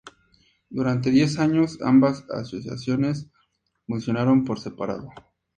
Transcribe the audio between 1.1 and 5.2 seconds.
diez años, ambas asociaciones funcionaron por separado.